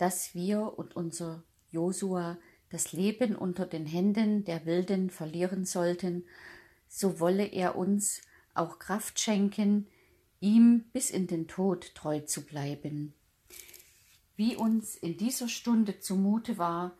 dass 0.00 0.34
wir 0.34 0.78
und 0.78 0.96
unser 0.96 1.44
Josua 1.70 2.38
das 2.70 2.92
Leben 2.92 3.36
unter 3.36 3.66
den 3.66 3.84
Händen 3.84 4.44
der 4.44 4.64
Wilden 4.64 5.10
verlieren 5.10 5.66
sollten, 5.66 6.24
so 6.88 7.20
wolle 7.20 7.44
er 7.44 7.76
uns 7.76 8.22
auch 8.54 8.78
Kraft 8.78 9.20
schenken, 9.20 9.88
ihm 10.40 10.84
bis 10.94 11.10
in 11.10 11.26
den 11.26 11.48
Tod 11.48 11.94
treu 11.94 12.20
zu 12.20 12.46
bleiben. 12.46 13.12
Wie 14.36 14.56
uns 14.56 14.96
in 14.96 15.18
dieser 15.18 15.48
Stunde 15.48 16.00
zumute 16.00 16.56
war, 16.56 16.96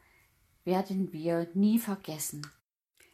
werden 0.64 1.10
wir 1.10 1.48
nie 1.54 1.78
vergessen. 1.78 2.46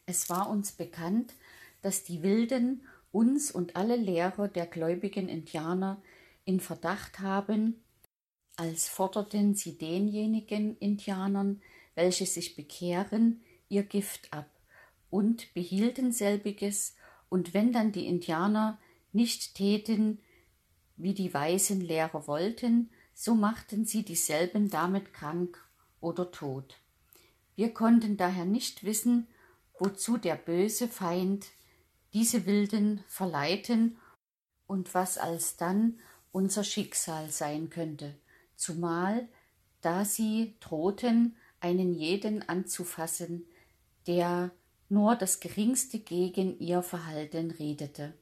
Es 0.05 0.28
war 0.28 0.50
uns 0.50 0.73
bekannt, 0.73 1.33
dass 1.81 2.02
die 2.02 2.25
Wilden 2.25 2.83
uns 3.12 3.52
und 3.52 3.76
alle 3.76 3.95
Lehrer 3.95 4.49
der 4.49 4.66
gläubigen 4.66 5.28
Indianer 5.28 6.02
in 6.45 6.59
Verdacht 6.59 7.21
haben, 7.21 7.85
als 8.56 8.88
forderten 8.88 9.54
sie 9.54 9.78
denjenigen 9.78 10.76
Indianern, 10.78 11.62
welche 11.94 12.26
sich 12.26 12.56
bekehren, 12.56 13.42
ihr 13.68 13.82
Gift 13.82 14.32
ab 14.32 14.50
und 15.10 15.52
behielten 15.54 16.12
selbiges, 16.12 16.94
und 17.28 17.54
wenn 17.54 17.72
dann 17.72 17.90
die 17.90 18.06
Indianer 18.06 18.78
nicht 19.12 19.54
täten, 19.54 20.20
wie 20.96 21.12
die 21.12 21.34
weisen 21.34 21.80
Lehrer 21.80 22.26
wollten, 22.26 22.90
so 23.14 23.34
machten 23.34 23.84
sie 23.84 24.04
dieselben 24.04 24.70
damit 24.70 25.12
krank 25.12 25.58
oder 26.00 26.30
tot. 26.30 26.76
Wir 27.56 27.72
konnten 27.72 28.16
daher 28.16 28.44
nicht 28.44 28.84
wissen, 28.84 29.26
wozu 29.78 30.18
der 30.18 30.36
böse 30.36 30.88
Feind 30.88 31.46
diese 32.12 32.46
Wilden 32.46 33.02
verleiten 33.08 33.98
und 34.66 34.94
was 34.94 35.18
alsdann 35.18 35.98
unser 36.32 36.64
Schicksal 36.64 37.30
sein 37.30 37.70
könnte, 37.70 38.14
zumal 38.56 39.28
da 39.86 40.04
sie 40.04 40.56
drohten, 40.58 41.36
einen 41.60 41.94
jeden 41.94 42.48
anzufassen, 42.48 43.46
der 44.08 44.50
nur 44.88 45.14
das 45.14 45.38
geringste 45.38 46.00
gegen 46.00 46.58
ihr 46.58 46.82
Verhalten 46.82 47.52
redete. 47.52 48.14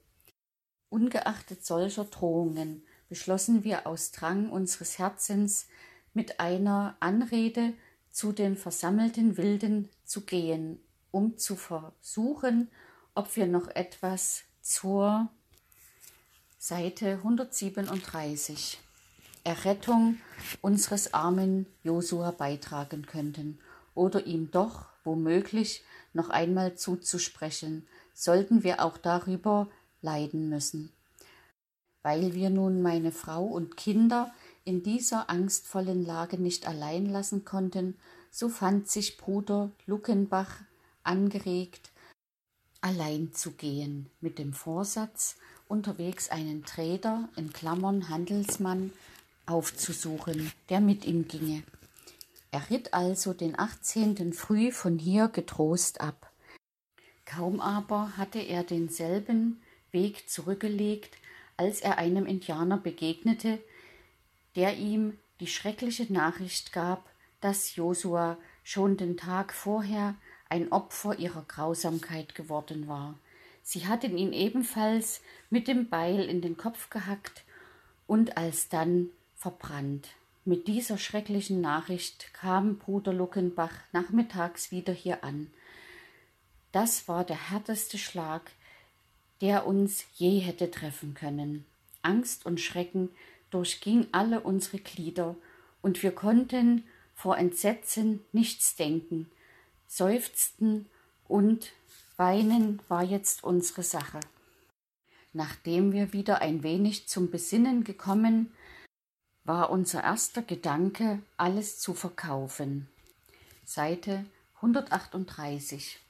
Ungeachtet 0.91 1.65
solcher 1.65 2.05
Drohungen 2.05 2.85
beschlossen 3.09 3.65
wir 3.65 3.87
aus 3.87 4.13
Drang 4.13 4.51
unseres 4.51 4.99
Herzens 4.99 5.67
mit 6.13 6.39
einer 6.39 6.97
Anrede 7.01 7.73
zu 8.11 8.33
den 8.33 8.57
versammelten 8.57 9.37
Wilden 9.37 9.89
zu 10.05 10.21
gehen, 10.21 10.79
um 11.11 11.39
zu 11.39 11.57
versuchen, 11.57 12.69
ob 13.15 13.35
wir 13.37 13.47
noch 13.47 13.69
etwas 13.69 14.45
zur 14.61 15.29
Seite 16.59 17.15
137 17.15 18.84
Errettung 19.45 20.19
unseres 20.63 21.13
armen 21.13 21.67
Josua 21.83 22.31
beitragen 22.31 23.07
könnten 23.07 23.59
oder 23.95 24.27
ihm 24.27 24.51
doch 24.51 24.87
womöglich 25.05 25.85
noch 26.15 26.31
einmal 26.31 26.77
zuzusprechen, 26.77 27.87
sollten 28.15 28.65
wir 28.65 28.83
auch 28.83 28.97
darüber 28.97 29.69
leiden 30.01 30.49
müssen. 30.49 30.93
Weil 32.03 32.35
wir 32.35 32.51
nun 32.51 32.81
meine 32.83 33.13
Frau 33.13 33.45
und 33.45 33.77
Kinder 33.77 34.33
in 34.65 34.83
dieser 34.83 35.29
angstvollen 35.29 36.05
Lage 36.05 36.39
nicht 36.39 36.67
allein 36.67 37.07
lassen 37.07 37.45
konnten, 37.45 37.99
so 38.31 38.49
fand 38.49 38.89
sich 38.89 39.19
Bruder 39.19 39.71
Luckenbach 39.87 40.61
angeregt, 41.03 41.91
allein 42.81 43.33
zu 43.33 43.53
gehen, 43.53 44.11
mit 44.21 44.39
dem 44.39 44.53
Vorsatz, 44.53 45.37
unterwegs 45.69 46.31
einen 46.31 46.65
Trader 46.65 47.29
in 47.37 47.53
Klammern 47.53 48.09
Handelsmann 48.09 48.91
aufzusuchen, 49.47 50.53
der 50.69 50.81
mit 50.81 51.05
ihm 51.05 51.29
ginge. 51.29 51.63
Er 52.51 52.71
ritt 52.71 52.95
also 52.95 53.33
den 53.33 53.59
18. 53.59 54.33
früh 54.33 54.71
von 54.71 54.99
hier 54.99 55.29
getrost 55.29 56.01
ab. 56.01 56.31
Kaum 57.25 57.61
aber 57.61 58.17
hatte 58.17 58.39
er 58.39 58.63
denselben 58.63 59.61
Weg 59.91 60.29
zurückgelegt, 60.29 61.17
als 61.57 61.81
er 61.81 61.99
einem 61.99 62.27
Indianer 62.27 62.79
begegnete, 62.79 63.59
der 64.57 64.77
ihm 64.77 65.19
die 65.41 65.47
schreckliche 65.47 66.13
Nachricht 66.13 66.73
gab, 66.73 67.09
dass 67.41 67.77
Josua 67.77 68.39
schon 68.63 68.97
den 68.97 69.17
Tag 69.17 69.53
vorher 69.53 70.15
ein 70.49 70.71
Opfer 70.73 71.19
ihrer 71.19 71.43
Grausamkeit 71.43 72.35
geworden 72.35 72.87
war. 72.87 73.19
Sie 73.63 73.87
hatten 73.87 74.17
ihn 74.17 74.33
ebenfalls 74.33 75.23
mit 75.51 75.69
dem 75.69 75.89
Beil 75.89 76.25
in 76.25 76.41
den 76.41 76.57
Kopf 76.57 76.91
gehackt 76.91 77.45
und 78.07 78.37
alsdann 78.37 79.11
verbrannt. 79.45 80.09
Mit 80.47 80.69
dieser 80.69 80.97
schrecklichen 80.97 81.61
Nachricht 81.61 82.33
kam 82.33 82.79
Bruder 82.79 83.13
Luckenbach 83.13 83.75
nachmittags 83.93 84.71
wieder 84.71 84.95
hier 84.95 85.23
an. 85.23 85.49
Das 86.73 87.09
war 87.09 87.25
der 87.25 87.51
härteste 87.51 87.99
Schlag, 87.99 88.53
der 89.43 89.67
uns 89.67 90.07
je 90.15 90.39
hätte 90.39 90.71
treffen 90.71 91.13
können. 91.13 91.67
Angst 92.01 92.47
und 92.47 92.59
Schrecken 92.59 93.11
durchging 93.51 94.07
alle 94.13 94.41
unsere 94.41 94.79
Glieder, 94.79 95.37
und 95.83 96.03
wir 96.03 96.13
konnten 96.13 96.83
vor 97.15 97.37
Entsetzen 97.37 98.25
nichts 98.33 98.77
denken, 98.77 99.31
seufzten 99.87 100.87
und 101.29 101.73
weinen 102.17 102.81
war 102.89 103.03
jetzt 103.03 103.45
unsere 103.45 103.83
Sache. 103.83 104.21
Nachdem 105.35 105.93
wir 105.93 106.15
wieder 106.15 106.41
ein 106.41 106.63
wenig 106.63 107.09
zum 107.09 107.31
Besinnen 107.31 107.85
gekommen, 107.85 108.51
war 109.45 109.71
unser 109.71 110.03
erster 110.03 110.43
Gedanke, 110.43 111.21
alles 111.37 111.79
zu 111.79 111.95
verkaufen. 111.95 112.89
Seite 113.65 114.25
138 114.57 116.01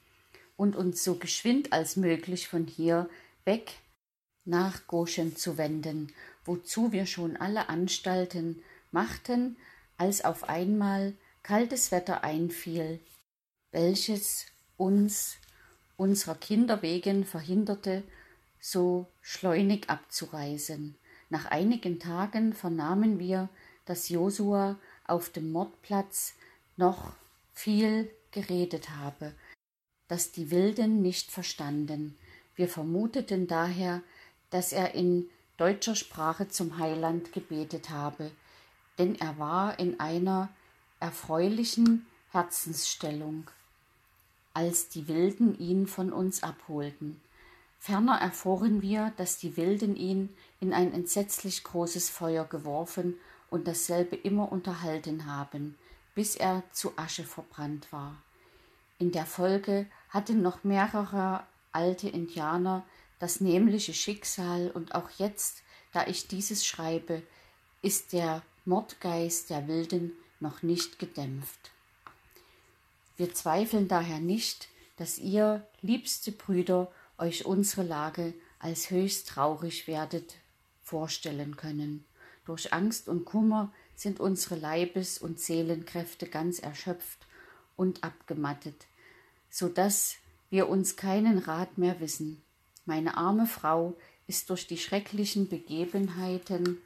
und 0.57 0.77
uns 0.77 1.03
so 1.03 1.17
geschwind 1.17 1.73
als 1.73 1.97
möglich 1.97 2.49
von 2.49 2.67
hier 2.67 3.09
weg 3.45 3.73
nach 4.45 4.87
Goshen 4.87 5.37
zu 5.37 5.59
wenden, 5.59 6.13
wozu 6.45 6.93
wir 6.93 7.07
schon 7.07 7.37
alle 7.37 7.69
Anstalten 7.69 8.63
machten, 8.93 9.57
als 9.97 10.25
auf 10.25 10.49
einmal 10.49 11.15
kaltes 11.43 11.91
Wetter 11.91 12.23
einfiel, 12.23 13.01
welches 13.73 14.47
uns 14.77 15.37
unserer 15.97 16.35
Kinder 16.35 16.83
wegen 16.83 17.25
verhinderte, 17.25 18.03
so 18.61 19.07
schleunig 19.21 19.91
abzureisen. 19.91 20.97
Nach 21.31 21.47
einigen 21.47 21.99
Tagen 21.99 22.53
vernahmen 22.53 23.19
wir, 23.19 23.49
dass 23.87 24.09
Josua 24.09 24.77
auf 25.07 25.31
dem 25.31 25.53
Mordplatz 25.53 26.35
noch 26.77 27.13
viel 27.53 28.11
geredet 28.31 28.91
habe, 28.91 29.33
das 30.09 30.33
die 30.33 30.51
Wilden 30.51 31.03
nicht 31.03 31.31
verstanden. 31.31 32.17
Wir 32.57 32.69
vermuteten 32.69 33.47
daher, 33.47 34.03
dass 34.51 34.73
er 34.73 34.95
in 34.95 35.29
deutscher 35.57 35.95
Sprache 35.95 36.49
zum 36.49 36.79
Heiland 36.79 37.33
gebetet 37.33 37.91
habe, 37.91 38.31
denn 38.99 39.15
er 39.21 39.39
war 39.39 39.79
in 39.79 40.01
einer 40.01 40.49
erfreulichen 41.01 42.07
Herzensstellung, 42.31 43.49
als 44.53 44.89
die 44.89 45.09
Wilden 45.09 45.59
ihn 45.59 45.87
von 45.87 46.13
uns 46.13 46.43
abholten. 46.43 47.21
Ferner 47.85 48.19
erfuhren 48.19 48.81
wir, 48.81 49.13
dass 49.19 49.37
die 49.37 49.59
Wilden 49.59 49.95
ihn 49.95 50.35
in 50.59 50.73
ein 50.73 50.95
entsetzlich 50.95 51.65
großes 51.65 52.09
Feuer 52.09 52.47
geworfen 52.47 53.19
und 53.51 53.69
dasselbe 53.69 54.17
immer 54.17 54.51
unterhalten 54.51 55.27
haben, 55.27 55.77
bis 56.15 56.35
er 56.35 56.63
zu 56.73 56.97
Asche 56.97 57.25
verbrannt 57.25 57.93
war. 57.93 58.17
In 58.99 59.13
der 59.13 59.27
Folge 59.27 59.85
hatten 60.09 60.41
noch 60.41 60.65
mehrere 60.65 61.45
alte 61.73 62.09
Indianer 62.09 62.87
das 63.19 63.43
nämliche 63.43 63.93
Schicksal 63.93 64.71
und 64.71 64.95
auch 64.95 65.11
jetzt, 65.19 65.63
da 65.93 66.07
ich 66.07 66.27
dieses 66.27 66.65
schreibe, 66.65 67.21
ist 67.83 68.15
der 68.15 68.41
Mordgeist 68.65 69.51
der 69.51 69.69
Wilden 69.69 70.13
noch 70.41 70.63
nicht 70.63 70.99
gedämpft. 70.99 71.71
Wir 73.19 73.35
zweifeln 73.35 73.89
daher 73.89 74.21
nicht, 74.21 74.69
dass 74.97 75.19
ihr, 75.19 75.67
liebste 75.83 76.33
Brüder, 76.33 76.91
euch 77.19 77.45
unsere 77.45 77.83
Lage 77.83 78.35
als 78.59 78.91
höchst 78.91 79.29
traurig 79.29 79.87
werdet 79.87 80.37
vorstellen 80.83 81.57
können. 81.57 82.05
Durch 82.45 82.73
Angst 82.73 83.09
und 83.09 83.25
Kummer 83.25 83.73
sind 83.95 84.21
unsere 84.21 84.57
Leibes- 84.57 85.19
und 85.19 85.41
Seelenkräfte 85.41 86.27
ganz 86.27 86.59
erschöpft 86.59 87.27
und 87.77 88.05
abgemattet, 88.05 88.87
so 89.51 89.69
dass 89.69 90.17
wir 90.51 90.69
uns 90.69 90.97
keinen 90.97 91.39
Rat 91.39 91.79
mehr 91.79 92.01
wissen. 92.01 92.43
Meine 92.85 93.17
arme 93.17 93.47
Frau 93.47 93.97
ist 94.27 94.51
durch 94.51 94.67
die 94.67 94.79
schrecklichen 94.79 95.49
Begebenheiten 95.49 96.79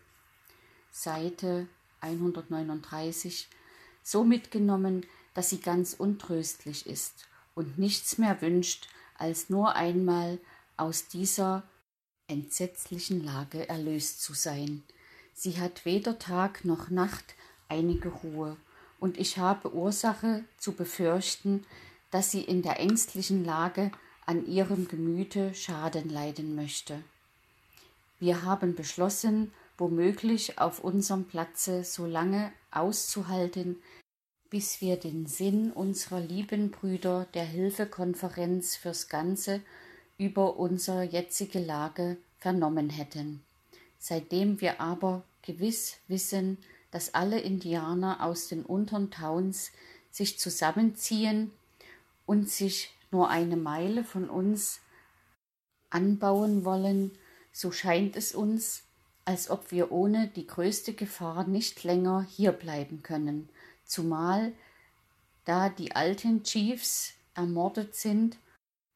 Seite 0.91 1.67
139 2.01 3.49
so 4.03 4.25
mitgenommen, 4.25 5.07
dass 5.35 5.51
sie 5.51 5.61
ganz 5.61 5.95
untröstlich 5.95 6.87
ist 6.87 7.29
und 7.55 7.79
nichts 7.79 8.19
mehr 8.19 8.41
wünscht, 8.41 8.89
als 9.19 9.51
nur 9.51 9.75
einmal 9.75 10.39
aus 10.77 11.09
dieser 11.09 11.65
entsetzlichen 12.29 13.25
Lage 13.25 13.69
erlöst 13.69 14.23
zu 14.23 14.33
sein. 14.33 14.83
Sie 15.35 15.59
hat 15.59 15.85
weder 15.85 16.19
Tag 16.19 16.65
noch 16.65 16.91
Nacht 16.91 17.35
einige 17.69 18.09
Ruhe, 18.09 18.57
und 19.01 19.19
ich 19.19 19.39
habe 19.39 19.73
Ursache 19.73 20.43
zu 20.57 20.73
befürchten, 20.73 21.65
dass 22.11 22.31
sie 22.31 22.43
in 22.43 22.63
der 22.63 22.81
ängstlichen 22.81 23.45
Lage 23.45 23.93
an 24.27 24.47
ihrem 24.47 24.89
Gemüte 24.89 25.55
Schaden 25.55 26.09
leiden 26.09 26.55
möchte. 26.55 27.03
Wir 28.19 28.43
haben 28.43 28.75
beschlossen, 28.75 29.53
womöglich 29.77 30.59
auf 30.59 30.83
unserem 30.83 31.25
Platze 31.25 31.85
so 31.85 32.07
lange 32.07 32.53
auszuhalten, 32.73 33.77
bis 34.51 34.81
wir 34.81 34.97
den 34.97 35.27
Sinn 35.27 35.73
unserer 35.73 36.21
lieben 36.21 36.71
Brüder 36.71 37.27
der 37.35 37.45
Hilfekonferenz 37.45 38.77
fürs 38.77 39.09
Ganze 39.09 39.61
über 40.17 40.57
unsere 40.57 41.05
jetzige 41.05 41.59
Lage 41.59 42.17
vernommen 42.39 42.91
hätten. 42.91 43.43
Seitdem 43.99 44.61
wir 44.61 44.81
aber 44.81 45.25
gewiss 45.43 45.99
wissen, 46.09 46.59
dass 46.91 47.15
alle 47.15 47.41
Indianer 47.41 48.25
aus 48.25 48.49
den 48.49 48.65
unteren 48.65 49.11
Towns 49.11 49.71
sich 50.11 50.39
zusammenziehen 50.39 51.51
und 52.27 52.49
sich 52.49 52.91
nur 53.11 53.29
eine 53.29 53.57
Meile 53.57 54.05
von 54.05 54.31
uns 54.31 54.81
anbauen 55.91 56.65
wollen, 56.65 57.13
so 57.53 57.71
scheint 57.73 58.17
es 58.17 58.35
uns, 58.35 58.85
als 59.25 59.51
ob 59.51 59.71
wir 59.73 59.93
ohne 59.93 60.29
die 60.29 60.47
größte 60.47 60.95
Gefahr 60.95 61.47
nicht 61.47 61.85
länger 61.85 62.27
hier 62.29 62.53
bleiben 62.53 63.03
können, 63.03 63.49
zumal 63.89 64.53
da 65.45 65.69
die 65.71 65.97
alten 65.97 66.45
Chiefs 66.45 67.15
ermordet 67.35 67.97
sind 67.97 68.37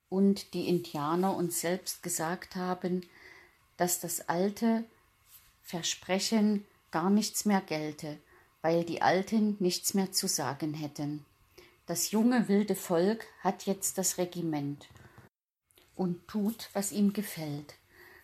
und 0.09 0.53
die 0.53 0.69
Indianer 0.69 1.35
uns 1.35 1.61
selbst 1.61 2.03
gesagt 2.03 2.57
haben, 2.57 3.07
dass 3.79 4.01
das 4.01 4.29
alte 4.29 4.85
Versprechen 5.63 6.67
gar 6.91 7.09
nichts 7.09 7.47
mehr 7.47 7.63
gelte, 7.63 8.19
weil 8.61 8.85
die 8.85 9.01
Alten 9.01 9.57
nichts 9.61 9.95
mehr 9.95 10.13
zu 10.13 10.29
sagen 10.29 10.75
hätten. 10.75 11.25
Das 11.87 12.11
junge 12.11 12.49
wilde 12.49 12.75
Volk 12.75 13.27
hat 13.41 13.65
jetzt 13.65 13.97
das 13.97 14.19
Regiment 14.19 14.89
und 15.97 16.29
tut, 16.29 16.69
was 16.75 16.93
ihm 16.93 17.13
gefällt. 17.13 17.75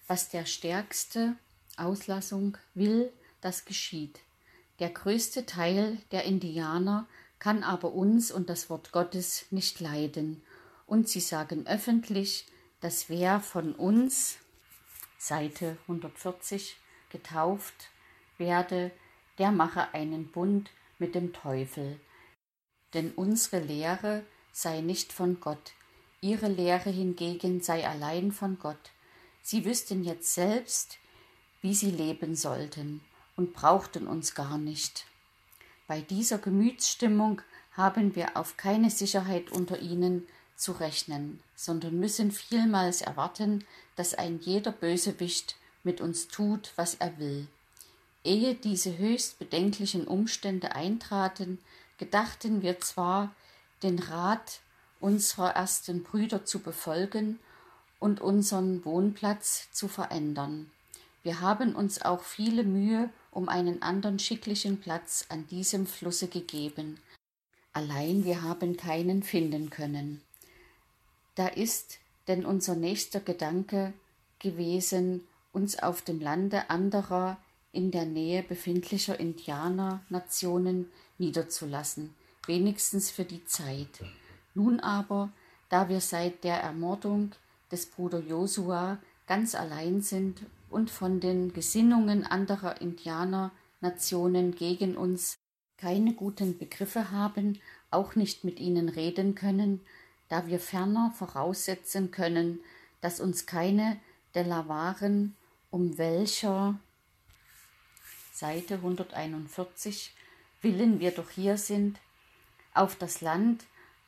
Was 0.07 0.29
der 0.29 0.47
Stärkste 0.47 1.37
Auslassung 1.77 2.59
will, 2.75 3.13
das 3.41 3.65
geschieht. 3.65 4.21
Der 4.79 4.91
größte 4.91 5.45
Teil 5.45 5.99
der 6.13 6.25
Indianer 6.25 7.09
kann 7.41 7.65
aber 7.65 7.93
uns 7.93 8.31
und 8.31 8.49
das 8.49 8.71
Wort 8.71 8.93
Gottes 8.93 9.47
nicht 9.51 9.81
leiden, 9.81 10.43
und 10.87 11.09
sie 11.09 11.21
sagen 11.21 11.67
öffentlich, 11.67 12.47
dass 12.81 13.09
wer 13.09 13.41
von 13.41 13.75
uns, 13.75 14.39
Seite 15.19 15.77
140, 15.83 16.77
getauft 17.11 17.91
werde, 18.39 18.93
der 19.39 19.51
mache 19.51 19.93
einen 19.95 20.31
Bund 20.31 20.71
mit 20.99 21.15
dem 21.15 21.33
Teufel. 21.33 22.01
Denn 22.95 23.13
unsere 23.13 23.61
Lehre 23.61 24.25
sei 24.53 24.81
nicht 24.81 25.13
von 25.13 25.41
Gott, 25.41 25.73
ihre 26.21 26.49
Lehre 26.49 26.91
hingegen 26.91 27.61
sei 27.61 27.87
allein 27.87 28.33
von 28.33 28.59
Gott. 28.59 28.93
Sie 29.43 29.65
wüssten 29.65 30.05
jetzt 30.05 30.35
selbst, 30.35 30.99
wie 31.61 31.75
sie 31.75 31.91
leben 31.91 32.35
sollten 32.35 33.03
und 33.39 33.55
brauchten 33.55 34.09
uns 34.09 34.35
gar 34.35 34.59
nicht. 34.59 35.07
Bei 35.87 36.01
dieser 36.01 36.39
Gemütsstimmung 36.39 37.41
haben 37.73 38.17
wir 38.17 38.37
auf 38.37 38.57
keine 38.57 38.91
Sicherheit 38.91 39.53
unter 39.53 39.79
ihnen 39.79 40.27
zu 40.57 40.73
rechnen, 40.73 41.41
sondern 41.55 42.01
müssen 42.01 42.33
vielmals 42.33 43.01
erwarten, 43.01 43.65
dass 43.95 44.15
ein 44.15 44.41
jeder 44.41 44.73
Bösewicht 44.73 45.55
mit 45.85 46.01
uns 46.01 46.27
tut, 46.27 46.73
was 46.75 46.97
er 46.97 47.17
will. 47.19 47.47
Ehe 48.25 48.57
diese 48.57 48.99
höchst 48.99 49.39
bedenklichen 49.39 50.09
Umstände 50.09 50.75
eintraten, 50.75 51.59
gedachten 51.97 52.61
wir 52.61 52.81
zwar, 52.81 53.33
den 53.85 54.01
Rat 54.01 54.59
unserer 54.99 55.51
ersten 55.51 56.03
Brüder 56.03 56.45
zu 56.45 56.59
befolgen 56.59 57.39
und 58.01 58.21
unseren 58.21 58.85
Wohnplatz 58.85 59.69
zu 59.71 59.87
verändern. 59.87 60.73
Wir 61.23 61.41
haben 61.41 61.77
uns 61.77 62.03
auch 62.03 62.23
viele 62.23 62.65
Mühe 62.65 63.11
um 63.39 63.49
einen 63.49 63.83
anderen 63.83 64.19
schicklichen 64.19 64.81
Platz 64.81 65.27
an 65.29 65.47
diesem 65.47 65.87
Flusse 65.87 66.27
gegeben. 66.27 66.99
Allein 67.73 68.25
wir 68.25 68.43
haben 68.43 68.77
keinen 68.77 69.23
finden 69.23 69.71
können. 69.71 70.23
Da 71.37 71.47
ist 71.47 72.01
denn 72.27 72.45
unser 72.45 72.75
nächster 72.75 73.21
Gedanke 73.21 73.93
gewesen, 74.41 75.23
uns 75.53 75.79
auf 75.79 76.03
dem 76.03 76.21
Lande 76.21 76.69
anderer 76.69 77.37
in 77.71 77.93
der 77.93 78.07
Nähe 78.07 78.43
befindlicher 78.43 79.21
Indianernationen 79.21 80.91
niederzulassen, 81.19 82.17
wenigstens 82.49 83.13
für 83.13 83.25
die 83.25 83.45
Zeit. 83.45 84.01
Nun 84.55 84.81
aber, 84.81 85.31
da 85.69 85.89
wir 85.89 86.01
seit 86.01 86.43
der 86.43 86.57
Ermordung 86.61 87.31
des 87.71 87.87
Bruder 87.87 88.19
Josua 88.19 88.99
ganz 89.29 89.55
allein 89.55 90.01
sind 90.01 90.41
und 90.71 90.91
von 90.91 91.21
den 91.21 91.53
Gesinnungen 91.53 92.25
anderer 92.25 92.81
Indianernationen 92.81 94.55
gegen 94.55 94.97
uns 94.97 95.39
keine 95.77 96.13
guten 96.15 96.59
Begriffe 96.59 97.11
haben, 97.11 97.61
auch 97.91 98.15
nicht 98.17 98.45
mit 98.45 98.61
ihnen 98.61 98.89
reden 98.89 99.35
können, 99.35 99.81
da 100.29 100.47
wir 100.47 100.61
ferner 100.61 101.13
voraussetzen 101.17 102.11
können, 102.11 102.61
dass 103.01 103.21
uns 103.21 103.47
keine 103.47 103.99
der 104.35 104.45
Lavaren, 104.45 105.37
um 105.71 105.97
welcher 105.99 106.79
Seite 108.33 108.75
141 108.75 110.15
willen 110.61 111.01
wir 111.01 111.13
doch 111.13 111.31
hier 111.31 111.57
sind, 111.57 111.99
auf 112.75 112.97
das 112.97 113.21
Land 113.21 113.65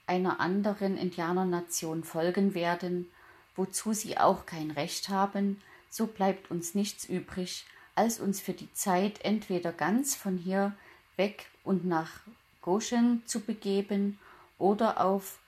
einer 0.07 0.41
anderen 0.41 0.97
Indianernation 0.97 2.05
folgen 2.05 2.55
werden, 2.55 3.09
wozu 3.57 3.93
sie 3.93 4.19
auch 4.19 4.47
kein 4.47 4.71
Recht 4.71 5.09
haben, 5.09 5.61
so 5.91 6.07
bleibt 6.07 6.51
uns 6.51 6.75
nichts 6.75 7.05
übrig, 7.05 7.67
als 7.95 8.21
uns 8.21 8.41
für 8.41 8.55
die 8.55 8.73
Zeit 8.73 9.23
entweder 9.25 9.73
ganz 9.73 10.15
von 10.15 10.39
hier 10.39 10.75
weg 11.17 11.47
und 11.65 11.85
nach 11.85 12.21
Goshen 12.63 13.23
zu 13.27 13.41
begeben 13.41 14.19
oder 14.59 15.05
auf 15.05 15.39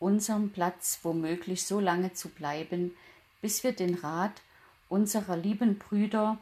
unserem 0.00 0.50
Platz 0.50 1.00
womöglich 1.02 1.66
so 1.66 1.78
lange 1.78 2.14
zu 2.14 2.30
bleiben, 2.30 2.96
bis 3.42 3.62
wir 3.62 3.72
den 3.72 3.94
Rat 3.94 4.42
unserer 4.88 5.36
lieben 5.36 5.78
Brüder, 5.78 6.38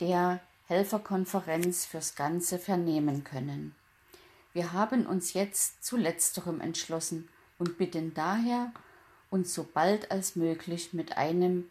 der 0.00 0.40
Helferkonferenz 0.68 1.84
fürs 1.86 2.14
Ganze 2.14 2.58
vernehmen 2.58 3.24
können. 3.24 3.74
Wir 4.52 4.72
haben 4.72 5.06
uns 5.06 5.34
jetzt 5.34 5.84
zu 5.84 5.96
letzterem 5.96 6.60
entschlossen 6.60 7.28
und 7.58 7.78
bitten 7.78 8.14
daher, 8.14 8.72
uns 9.30 9.52
so 9.52 9.64
bald 9.64 10.10
als 10.10 10.36
möglich 10.36 10.92
mit 10.92 11.16
einem 11.18 11.68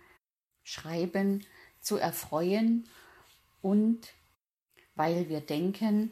Schreiben 0.68 1.46
zu 1.80 1.96
erfreuen 1.96 2.90
und 3.62 4.00
weil 4.96 5.30
wir 5.30 5.40
denken, 5.40 6.12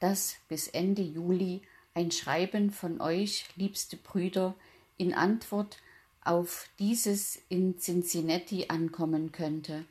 dass 0.00 0.34
bis 0.48 0.66
Ende 0.66 1.02
Juli 1.02 1.62
ein 1.94 2.10
Schreiben 2.10 2.72
von 2.72 3.00
euch, 3.00 3.46
liebste 3.54 3.96
Brüder, 3.96 4.56
in 4.96 5.14
Antwort 5.14 5.78
auf 6.24 6.68
dieses 6.80 7.38
in 7.48 7.78
Cincinnati 7.78 8.66
ankommen 8.68 9.30
könnte. 9.30 9.84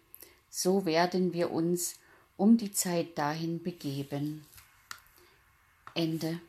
So 0.49 0.85
werden 0.85 1.31
wir 1.31 1.51
uns 1.51 1.97
um 2.35 2.57
die 2.57 2.73
Zeit 2.73 3.17
dahin 3.17 3.63
begeben. 3.63 4.45
Ende. 5.93 6.41